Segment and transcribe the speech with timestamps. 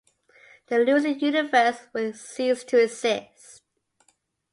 [0.65, 3.61] The losing universe would cease to exist.